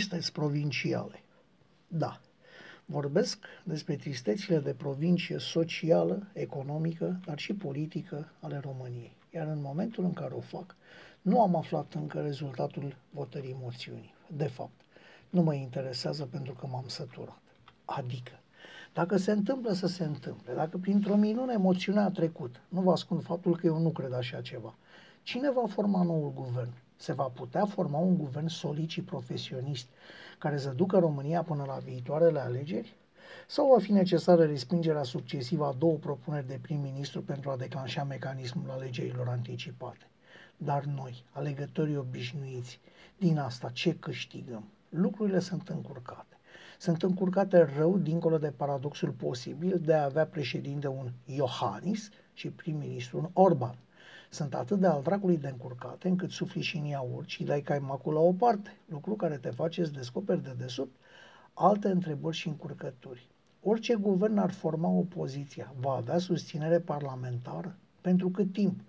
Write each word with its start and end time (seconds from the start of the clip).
tristeți 0.00 0.32
provinciale. 0.32 1.22
Da, 1.88 2.20
vorbesc 2.84 3.38
despre 3.64 3.96
tristețile 3.96 4.58
de 4.58 4.74
provincie 4.74 5.38
socială, 5.38 6.26
economică, 6.32 7.20
dar 7.24 7.38
și 7.38 7.54
politică 7.54 8.32
ale 8.40 8.58
României. 8.58 9.16
Iar 9.34 9.46
în 9.46 9.60
momentul 9.60 10.04
în 10.04 10.12
care 10.12 10.34
o 10.34 10.40
fac, 10.40 10.76
nu 11.22 11.40
am 11.42 11.56
aflat 11.56 11.94
încă 11.94 12.20
rezultatul 12.20 12.96
votării 13.10 13.56
moțiunii. 13.62 14.14
De 14.36 14.46
fapt, 14.46 14.80
nu 15.30 15.42
mă 15.42 15.54
interesează 15.54 16.24
pentru 16.24 16.52
că 16.52 16.66
m-am 16.66 16.84
săturat. 16.86 17.42
Adică, 17.84 18.40
dacă 18.92 19.16
se 19.16 19.32
întâmplă 19.32 19.72
să 19.72 19.86
se 19.86 20.04
întâmple, 20.04 20.54
dacă 20.54 20.78
printr-o 20.78 21.16
minune 21.16 21.56
moțiunea 21.56 22.04
a 22.04 22.10
trecut, 22.10 22.60
nu 22.68 22.80
vă 22.80 22.90
ascund 22.90 23.22
faptul 23.22 23.56
că 23.56 23.66
eu 23.66 23.78
nu 23.78 23.90
cred 23.90 24.12
așa 24.12 24.40
ceva. 24.40 24.74
Cine 25.22 25.50
va 25.50 25.66
forma 25.66 26.02
noul 26.02 26.32
guvern? 26.32 26.72
Se 27.00 27.12
va 27.12 27.24
putea 27.24 27.64
forma 27.64 27.98
un 27.98 28.16
guvern 28.16 28.46
solid 28.46 28.88
și 28.88 29.02
profesionist 29.02 29.88
care 30.38 30.58
să 30.58 30.70
ducă 30.70 30.98
România 30.98 31.42
până 31.42 31.64
la 31.66 31.78
viitoarele 31.84 32.40
alegeri? 32.40 32.96
Sau 33.46 33.68
va 33.72 33.78
fi 33.78 33.92
necesară 33.92 34.44
respingerea 34.44 35.02
succesivă 35.02 35.66
a 35.66 35.72
două 35.78 35.96
propuneri 35.96 36.46
de 36.46 36.58
prim-ministru 36.62 37.22
pentru 37.22 37.50
a 37.50 37.56
declanșa 37.56 38.04
mecanismul 38.04 38.70
alegerilor 38.70 39.28
anticipate? 39.28 40.08
Dar 40.56 40.84
noi, 40.84 41.24
alegătorii 41.32 41.96
obișnuiți, 41.96 42.80
din 43.18 43.38
asta 43.38 43.68
ce 43.68 43.94
câștigăm? 43.94 44.64
Lucrurile 44.88 45.38
sunt 45.38 45.68
încurcate. 45.68 46.38
Sunt 46.78 47.02
încurcate 47.02 47.68
rău 47.76 47.98
dincolo 47.98 48.38
de 48.38 48.52
paradoxul 48.56 49.10
posibil 49.10 49.80
de 49.84 49.94
a 49.94 50.04
avea 50.04 50.26
președinte 50.26 50.88
un 50.88 51.10
Iohannis 51.24 52.08
și 52.32 52.48
prim-ministru 52.48 53.18
un 53.18 53.28
Orban. 53.32 53.78
Sunt 54.32 54.54
atât 54.54 54.78
de 54.78 54.86
al 54.86 55.02
dracului 55.02 55.36
de 55.38 55.48
încurcate 55.48 56.08
încât 56.08 56.30
sufli 56.30 56.60
și 56.60 56.76
în 56.76 56.84
iaurt 56.84 57.28
și 57.28 57.44
dai 57.44 57.60
caimacul 57.60 58.12
la 58.12 58.20
o 58.20 58.32
parte, 58.32 58.76
lucru 58.88 59.14
care 59.14 59.36
te 59.36 59.50
face 59.50 59.84
să 59.84 59.90
descoperi 59.90 60.42
de 60.42 60.54
desubt 60.58 60.96
alte 61.54 61.88
întrebări 61.88 62.36
și 62.36 62.48
încurcături. 62.48 63.28
Orice 63.62 63.94
guvern 63.94 64.38
ar 64.38 64.50
forma 64.50 64.88
opoziția, 64.88 65.74
va 65.80 65.92
avea 65.92 66.18
susținere 66.18 66.78
parlamentară? 66.78 67.76
Pentru 68.00 68.28
cât 68.30 68.52
timp? 68.52 68.80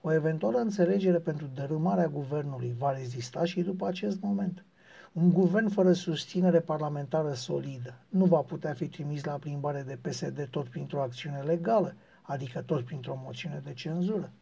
O 0.00 0.12
eventuală 0.12 0.58
înțelegere 0.58 1.18
pentru 1.18 1.50
dărâmarea 1.54 2.08
guvernului 2.08 2.74
va 2.78 2.92
rezista 2.92 3.44
și 3.44 3.62
după 3.62 3.86
acest 3.86 4.20
moment. 4.20 4.64
Un 5.12 5.32
guvern 5.32 5.68
fără 5.68 5.92
susținere 5.92 6.60
parlamentară 6.60 7.32
solidă 7.32 7.94
nu 8.08 8.24
va 8.24 8.40
putea 8.40 8.72
fi 8.72 8.88
trimis 8.88 9.24
la 9.24 9.32
plimbare 9.32 9.82
de 9.82 9.98
PSD 10.08 10.48
tot 10.50 10.68
printr-o 10.68 11.02
acțiune 11.02 11.40
legală, 11.40 11.94
adică 12.22 12.60
tot 12.62 12.84
printr-o 12.84 13.20
moțiune 13.24 13.60
de 13.64 13.72
cenzură. 13.72 14.32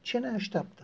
Ce 0.00 0.18
ne 0.18 0.28
așteaptă? 0.28 0.82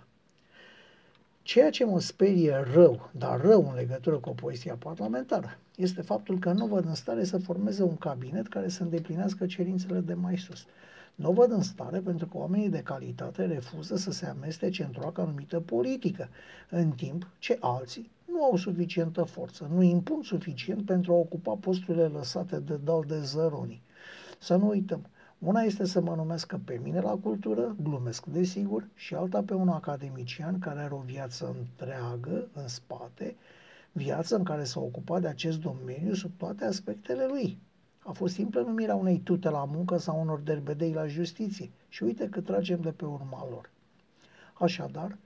Ceea 1.43 1.71
ce 1.71 1.85
mă 1.85 2.01
sperie 2.01 2.65
rău, 2.73 3.11
dar 3.19 3.41
rău 3.41 3.69
în 3.69 3.75
legătură 3.75 4.17
cu 4.17 4.29
opoziția 4.29 4.75
parlamentară, 4.75 5.59
este 5.77 6.03
faptul 6.03 6.39
că 6.39 6.53
nu 6.53 6.67
văd 6.67 6.85
în 6.85 6.95
stare 6.95 7.25
să 7.25 7.39
formeze 7.39 7.83
un 7.83 7.97
cabinet 7.97 8.49
care 8.49 8.69
să 8.69 8.83
îndeplinească 8.83 9.47
cerințele 9.47 10.01
de 10.01 10.15
mai 10.15 10.37
sus. 10.37 10.67
Nu 11.15 11.33
văd 11.33 11.51
în 11.51 11.63
stare 11.63 11.99
pentru 11.99 12.27
că 12.27 12.37
oamenii 12.37 12.69
de 12.69 12.83
calitate 12.83 13.45
refuză 13.45 13.97
să 13.97 14.11
se 14.11 14.27
amestece 14.27 14.83
într-o 14.83 15.13
anumită 15.15 15.61
politică, 15.61 16.29
în 16.71 16.91
timp 16.91 17.29
ce 17.39 17.57
alții 17.61 18.11
nu 18.25 18.45
au 18.45 18.57
suficientă 18.57 19.23
forță, 19.23 19.71
nu 19.75 19.83
impun 19.83 20.23
suficient 20.23 20.85
pentru 20.85 21.13
a 21.13 21.17
ocupa 21.17 21.55
posturile 21.61 22.07
lăsate 22.07 22.59
de 22.59 22.77
dal 22.85 23.05
de 23.07 23.21
zăroni. 23.21 23.83
Să 24.39 24.57
nu 24.57 24.69
uităm, 24.69 25.07
una 25.39 25.61
este 25.61 25.85
să 25.85 26.01
mă 26.01 26.15
numesc 26.15 26.55
pe 26.65 26.81
mine 26.83 27.01
la 27.01 27.17
cultură, 27.23 27.77
glumesc 27.83 28.27
desigur, 28.27 28.89
și 28.95 29.15
alta 29.15 29.43
pe 29.43 29.55
un 29.55 29.69
academician 29.69 30.59
care 30.59 30.81
are 30.81 30.95
o 30.95 30.99
viață 30.99 31.57
întreagă 31.59 32.49
în 32.53 32.69
spate, 32.69 33.37
viață 33.93 34.37
în 34.37 34.45
care 34.45 34.65
s-a 34.65 34.81
ocupat 34.81 35.21
de 35.21 35.29
acest 35.29 35.61
domeniu 35.61 36.15
sub 36.15 36.31
toate 36.37 36.65
aspectele 36.65 37.27
lui. 37.27 37.59
A 37.99 38.13
fost 38.13 38.35
simplă 38.35 38.61
numirea 38.61 38.95
unei 38.95 39.19
tute 39.19 39.49
la 39.49 39.65
muncă 39.65 39.97
sau 39.97 40.21
unor 40.21 40.41
derbedei 40.41 40.93
la 40.93 41.07
justiție 41.07 41.71
și 41.89 42.03
uite 42.03 42.29
că 42.29 42.41
tragem 42.41 42.81
de 42.81 42.91
pe 42.91 43.05
urma 43.05 43.47
lor. 43.51 43.71
Așadar, 44.55 45.17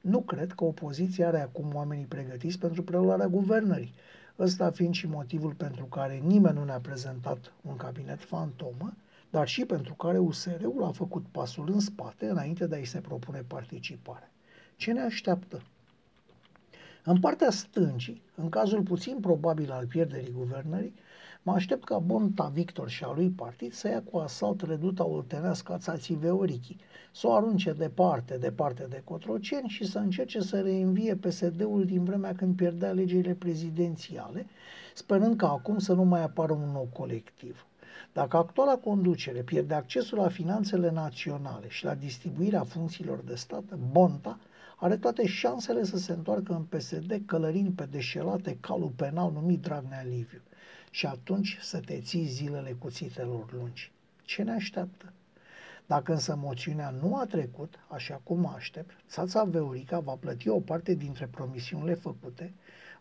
nu 0.00 0.20
cred 0.20 0.52
că 0.52 0.64
opoziția 0.64 1.26
are 1.26 1.40
acum 1.40 1.74
oamenii 1.74 2.04
pregătiți 2.04 2.58
pentru 2.58 2.82
preluarea 2.82 3.26
guvernării, 3.26 3.94
ăsta 4.38 4.70
fiind 4.70 4.94
și 4.94 5.06
motivul 5.06 5.52
pentru 5.52 5.84
care 5.84 6.22
nimeni 6.24 6.58
nu 6.58 6.64
ne-a 6.64 6.80
prezentat 6.80 7.52
un 7.62 7.76
cabinet 7.76 8.20
fantomă, 8.20 8.92
dar 9.30 9.48
și 9.48 9.64
pentru 9.64 9.94
care 9.94 10.18
USR-ul 10.18 10.84
a 10.84 10.90
făcut 10.90 11.24
pasul 11.30 11.70
în 11.72 11.80
spate 11.80 12.26
înainte 12.26 12.66
de 12.66 12.74
a-i 12.74 12.84
se 12.84 13.00
propune 13.00 13.44
participare. 13.46 14.30
Ce 14.76 14.92
ne 14.92 15.00
așteaptă? 15.00 15.62
În 17.04 17.20
partea 17.20 17.50
stângii, 17.50 18.22
în 18.34 18.48
cazul 18.48 18.82
puțin 18.82 19.18
probabil 19.20 19.70
al 19.70 19.86
pierderii 19.86 20.32
guvernării, 20.32 20.94
mă 21.42 21.52
aștept 21.52 21.84
ca 21.84 21.98
Bonta 21.98 22.50
Victor 22.54 22.88
și 22.88 23.04
a 23.04 23.12
lui 23.14 23.28
partid 23.30 23.72
să 23.72 23.88
ia 23.88 24.02
cu 24.02 24.18
asalt 24.18 24.62
reduta 24.62 25.04
oltenească 25.04 25.72
a 25.72 25.78
țații 25.78 26.14
Veorichi, 26.14 26.76
să 27.12 27.26
o 27.26 27.32
arunce 27.32 27.72
departe, 27.72 28.36
departe 28.36 28.86
de 28.88 29.02
Cotroceni 29.04 29.68
și 29.68 29.86
să 29.86 29.98
încerce 29.98 30.40
să 30.40 30.60
reînvie 30.60 31.14
PSD-ul 31.16 31.84
din 31.84 32.04
vremea 32.04 32.34
când 32.34 32.56
pierdea 32.56 32.88
alegerile 32.88 33.34
prezidențiale, 33.34 34.46
sperând 34.94 35.36
ca 35.36 35.48
acum 35.48 35.78
să 35.78 35.92
nu 35.92 36.04
mai 36.04 36.22
apară 36.22 36.52
un 36.52 36.70
nou 36.72 36.88
colectiv. 36.92 37.66
Dacă 38.12 38.36
actuala 38.36 38.76
conducere 38.76 39.42
pierde 39.42 39.74
accesul 39.74 40.18
la 40.18 40.28
finanțele 40.28 40.90
naționale 40.90 41.68
și 41.68 41.84
la 41.84 41.94
distribuirea 41.94 42.62
funcțiilor 42.62 43.18
de 43.18 43.34
stat, 43.34 43.74
Bonta 43.90 44.38
are 44.76 44.96
toate 44.96 45.26
șansele 45.26 45.84
să 45.84 45.98
se 45.98 46.12
întoarcă 46.12 46.52
în 46.52 46.62
PSD 46.62 47.22
călărind 47.26 47.74
pe 47.74 47.86
deșelate 47.90 48.56
calul 48.60 48.92
penal 48.96 49.32
numit 49.32 49.60
Dragnea 49.60 50.02
Liviu 50.02 50.40
și 50.90 51.06
atunci 51.06 51.58
să 51.60 51.80
te 51.80 52.00
ții 52.00 52.24
zilele 52.24 52.72
cuțitelor 52.78 53.52
lungi. 53.52 53.92
Ce 54.22 54.42
ne 54.42 54.52
așteaptă? 54.52 55.12
Dacă 55.86 56.12
însă 56.12 56.36
moțiunea 56.36 56.90
nu 56.90 57.16
a 57.16 57.26
trecut, 57.26 57.74
așa 57.88 58.20
cum 58.22 58.52
aștept, 58.54 58.90
țața 59.08 59.44
Veurica 59.44 59.98
va 59.98 60.12
plăti 60.12 60.48
o 60.48 60.60
parte 60.60 60.94
dintre 60.94 61.26
promisiunile 61.26 61.94
făcute, 61.94 62.52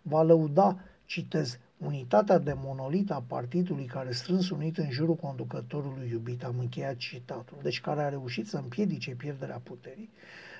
va 0.01 0.22
lăuda, 0.22 0.79
citez, 1.06 1.59
unitatea 1.77 2.38
de 2.38 2.53
monolit 2.63 3.11
a 3.11 3.23
partidului 3.27 3.85
care 3.85 4.11
strâns 4.11 4.49
unit 4.49 4.77
în 4.77 4.89
jurul 4.89 5.15
conducătorului 5.15 6.09
iubit, 6.11 6.43
am 6.43 6.55
încheiat 6.59 6.95
citatul, 6.95 7.57
deci 7.61 7.81
care 7.81 8.01
a 8.01 8.09
reușit 8.09 8.47
să 8.47 8.57
împiedice 8.57 9.11
pierderea 9.11 9.61
puterii, 9.63 10.09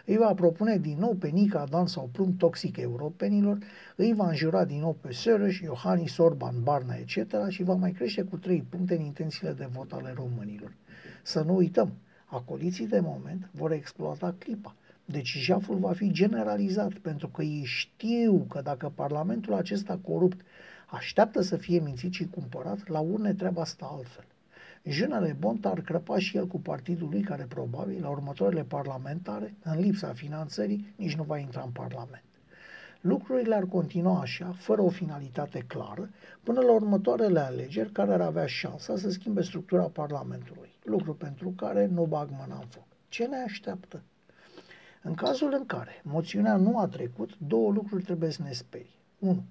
îi 0.06 0.18
va 0.18 0.34
propune 0.34 0.78
din 0.78 0.98
nou 1.00 1.14
pe 1.14 1.28
Nica 1.28 1.66
Dan 1.70 1.88
sau 1.88 2.10
plumb 2.12 2.38
toxic 2.38 2.78
europenilor, 2.78 3.58
îi 3.96 4.14
va 4.14 4.28
înjura 4.28 4.66
din 4.66 4.80
nou 4.80 4.98
pe 5.02 5.12
Soros, 5.12 5.60
Iohannis, 5.60 6.18
Orban, 6.18 6.64
Barna, 6.64 6.96
etc. 6.96 7.50
și 7.50 7.64
va 7.64 7.74
mai 7.74 7.92
crește 7.92 8.22
cu 8.24 8.38
trei 8.38 8.66
puncte 8.70 8.96
în 8.96 9.02
intențiile 9.02 9.52
de 9.52 9.68
vot 9.72 9.92
ale 9.92 10.14
românilor. 10.16 10.74
Să 11.24 11.42
nu 11.42 11.56
uităm, 11.56 11.94
acoliții 12.26 12.88
de 12.88 13.00
moment 13.00 13.50
vor 13.52 13.72
exploata 13.72 14.36
clipa. 14.38 14.76
Deci 15.06 15.38
jaful 15.38 15.78
va 15.78 15.94
fi 15.94 16.12
generalizat, 16.12 16.94
pentru 16.94 17.28
că 17.28 17.44
ei 17.44 17.64
știu 17.64 18.46
că 18.50 18.62
dacă 18.64 18.92
Parlamentul 18.96 19.54
acesta 19.54 20.00
corupt 20.02 20.42
așteaptă 20.90 21.42
să 21.42 21.58
fie 21.58 21.80
mințit 21.80 22.14
și 22.14 22.28
cumpărat, 22.28 22.88
la 22.88 23.00
urne 23.00 23.34
treaba 23.34 23.62
asta 23.62 23.90
altfel. 23.92 24.26
Junele 24.84 25.36
Bont 25.40 25.66
ar 25.66 25.82
crăpa 25.82 26.20
și 26.20 26.38
el 26.38 26.48
cu 26.48 26.60
partidul 26.60 27.10
lui, 27.10 27.22
care 27.22 27.44
probabil, 27.44 28.02
la 28.02 28.10
următoarele 28.10 28.64
parlamentare, 28.64 29.56
în 29.64 29.80
lipsa 29.80 30.14
finanțării, 30.14 30.94
nici 30.96 31.16
nu 31.16 31.24
va 31.24 31.38
intra 31.38 31.62
în 31.62 31.72
Parlament. 31.72 32.24
Lucrurile 33.02 33.56
ar 33.56 33.66
continua 33.66 34.20
așa, 34.20 34.56
fără 34.58 34.82
o 34.82 34.90
finalitate 34.90 35.60
clară, 35.68 36.10
până 36.44 36.62
la 36.62 36.72
următoarele 36.72 37.40
alegeri 37.40 37.92
care 37.92 38.14
ar 38.14 38.22
avea 38.22 38.46
șansa 38.46 38.98
să 38.98 39.10
schimbe 39.10 39.42
structura 39.42 39.84
Parlamentului, 39.84 40.70
lucru 40.84 41.14
pentru 41.14 41.50
care 41.50 41.86
nu 41.86 42.06
bag 42.06 42.30
mâna 42.30 42.60
în 42.60 42.68
foc. 42.68 42.86
Ce 43.10 43.26
ne 43.26 43.38
așteaptă? 43.38 44.02
În 45.02 45.14
cazul 45.14 45.54
în 45.58 45.66
care 45.66 46.02
moțiunea 46.04 46.56
nu 46.56 46.80
a 46.80 46.88
trecut, 46.88 47.38
două 47.38 47.72
lucruri 47.72 48.04
trebuie 48.04 48.30
să 48.30 48.42
ne 48.44 48.52
sperie. 48.52 48.86
1. 49.20 49.44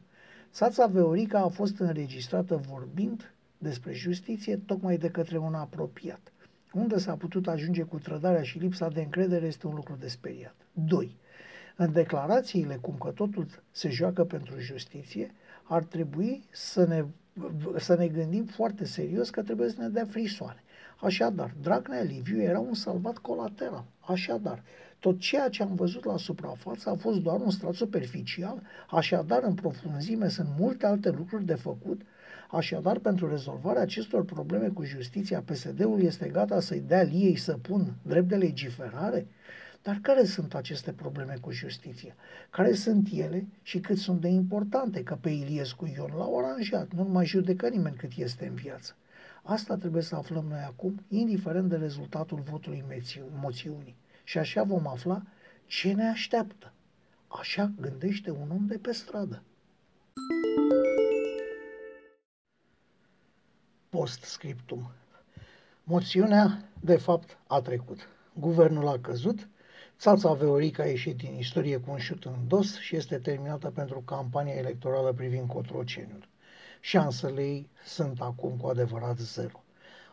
Sața 0.51 0.87
Veorica 0.87 1.39
a 1.39 1.49
fost 1.49 1.79
înregistrată 1.79 2.57
vorbind 2.57 3.35
despre 3.59 3.93
justiție 3.93 4.57
tocmai 4.57 4.97
de 4.97 5.09
către 5.09 5.39
un 5.39 5.55
apropiat. 5.55 6.33
Unde 6.73 6.99
s-a 6.99 7.15
putut 7.15 7.47
ajunge 7.47 7.83
cu 7.83 7.99
trădarea 7.99 8.43
și 8.43 8.59
lipsa 8.59 8.89
de 8.89 9.01
încredere 9.01 9.47
este 9.47 9.67
un 9.67 9.75
lucru 9.75 9.97
de 10.01 10.09
speriat. 10.09 10.55
2. 10.73 11.17
În 11.77 11.93
declarațiile 11.93 12.79
cum 12.81 12.95
că 12.95 13.11
totul 13.11 13.47
se 13.71 13.89
joacă 13.91 14.25
pentru 14.25 14.59
justiție, 14.59 15.35
ar 15.63 15.83
trebui 15.83 16.45
să 16.51 16.87
ne, 16.87 17.05
să 17.77 17.97
ne 17.97 18.09
gândim 18.09 18.45
foarte 18.45 18.85
serios 18.85 19.31
că 19.31 19.43
trebuie 19.43 19.69
să 19.69 19.81
ne 19.81 19.89
dea 19.89 20.05
frisoane. 20.05 20.63
Așadar, 21.01 21.55
Dragnea 21.63 22.03
Liviu 22.03 22.41
era 22.41 22.59
un 22.59 22.75
salvat 22.75 23.19
colateral. 23.19 23.85
Așadar, 24.01 24.63
tot 24.99 25.19
ceea 25.19 25.49
ce 25.49 25.63
am 25.63 25.75
văzut 25.75 26.05
la 26.05 26.17
suprafață 26.17 26.91
a 26.91 26.95
fost 26.95 27.19
doar 27.19 27.41
un 27.41 27.51
strat 27.51 27.75
superficial, 27.75 28.63
așadar 28.91 29.43
în 29.43 29.55
profunzime 29.55 30.29
sunt 30.29 30.49
multe 30.59 30.87
alte 30.87 31.11
lucruri 31.11 31.45
de 31.45 31.55
făcut, 31.55 32.01
așadar 32.51 32.99
pentru 32.99 33.29
rezolvarea 33.29 33.83
acestor 33.83 34.25
probleme 34.25 34.69
cu 34.69 34.85
justiția, 34.85 35.41
PSD-ul 35.41 36.03
este 36.03 36.29
gata 36.29 36.61
să-i 36.61 36.85
dea 36.87 37.03
liei 37.03 37.37
să 37.37 37.53
pun 37.53 37.93
drept 38.03 38.29
de 38.29 38.37
legiferare? 38.37 39.27
Dar 39.83 39.99
care 40.03 40.25
sunt 40.25 40.55
aceste 40.55 40.93
probleme 40.93 41.37
cu 41.41 41.51
justiția? 41.51 42.15
Care 42.51 42.73
sunt 42.73 43.09
ele 43.13 43.47
și 43.63 43.81
cât 43.81 43.99
sunt 43.99 44.21
de 44.21 44.29
importante? 44.29 45.03
Că 45.03 45.19
pe 45.21 45.31
Iliescu 45.31 45.93
Ion 45.97 46.13
l-au 46.17 46.39
aranjat, 46.39 46.93
nu 46.93 47.05
mai 47.05 47.27
judecă 47.27 47.69
nimeni 47.69 47.97
cât 47.97 48.11
este 48.17 48.47
în 48.47 48.55
viață. 48.55 48.95
Asta 49.49 49.77
trebuie 49.77 50.03
să 50.03 50.17
aflăm 50.17 50.45
noi 50.45 50.61
acum, 50.61 51.05
indiferent 51.09 51.69
de 51.69 51.77
rezultatul 51.77 52.41
votului 52.41 52.85
moțiunii. 53.41 53.97
Și 54.25 54.39
așa 54.39 54.63
vom 54.63 54.87
afla 54.87 55.23
ce 55.67 55.93
ne 55.93 56.09
așteaptă. 56.09 56.73
Așa 57.29 57.73
gândește 57.81 58.31
un 58.31 58.51
om 58.51 58.67
de 58.67 58.79
pe 58.79 58.93
stradă. 58.93 59.43
Post-scriptum. 63.89 64.91
Moțiunea, 65.85 66.69
de 66.81 66.97
fapt, 66.97 67.39
a 67.47 67.61
trecut. 67.61 68.09
Guvernul 68.33 68.89
a 68.89 68.99
căzut, 68.99 69.49
Țața 69.99 70.33
Veorica 70.33 70.83
a 70.83 70.87
ieșit 70.87 71.17
din 71.17 71.35
istorie 71.35 71.77
cu 71.77 71.91
un 71.91 71.99
șut 71.99 72.25
în 72.25 72.47
dos 72.47 72.79
și 72.79 72.97
este 72.97 73.19
terminată 73.19 73.71
pentru 73.71 74.01
campania 74.01 74.55
electorală 74.55 75.13
privind 75.13 75.49
Cotroceniul. 75.49 76.29
Șansele 76.87 77.43
ei 77.43 77.69
sunt 77.85 78.21
acum 78.21 78.57
cu 78.57 78.67
adevărat 78.67 79.19
zero. 79.19 79.65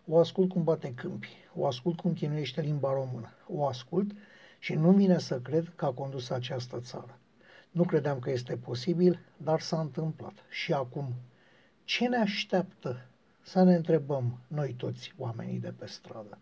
O 0.08 0.20
ascult 0.20 0.50
cum 0.50 0.64
bate 0.64 0.94
câmpi, 0.94 1.38
o 1.56 1.66
ascult 1.66 2.00
cum 2.00 2.14
chinuiește 2.14 2.62
limba 2.62 2.94
română, 2.94 3.34
o 3.48 3.66
ascult 3.66 4.12
și 4.60 4.74
nu 4.74 4.92
vine 4.92 5.18
să 5.18 5.40
cred 5.40 5.74
că 5.76 5.86
a 5.86 5.92
condus 5.92 6.30
această 6.30 6.80
țară. 6.80 7.20
Nu 7.72 7.84
credeam 7.84 8.20
că 8.20 8.30
este 8.30 8.58
posibil, 8.58 9.20
dar 9.38 9.60
s-a 9.60 9.80
întâmplat. 9.80 10.34
Și 10.50 10.74
acum, 10.74 11.14
ce 11.84 12.08
ne 12.08 12.18
așteaptă 12.18 13.06
să 13.42 13.64
ne 13.64 13.76
întrebăm 13.76 14.40
noi 14.48 14.74
toți 14.74 15.14
oamenii 15.18 15.60
de 15.60 15.74
pe 15.78 15.88
stradă? 15.88 16.38